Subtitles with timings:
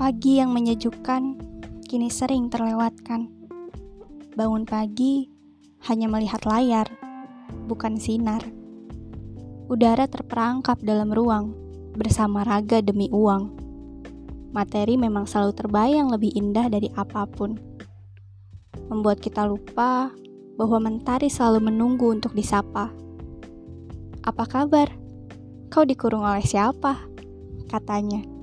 [0.00, 1.36] Pagi yang menyejukkan
[1.84, 3.28] kini sering terlewatkan.
[4.32, 5.28] Bangun pagi
[5.84, 6.88] hanya melihat layar,
[7.68, 8.40] bukan sinar.
[9.68, 11.52] Udara terperangkap dalam ruang
[12.00, 13.52] bersama raga demi uang.
[14.56, 17.60] Materi memang selalu terbayang lebih indah dari apa pun.
[18.88, 20.08] Membuat kita lupa
[20.56, 22.88] bahwa mentari selalu menunggu untuk disapa.
[24.24, 24.88] Apa kabar?
[25.68, 27.04] Kau dikurung oleh siapa?
[27.68, 28.39] Katanya.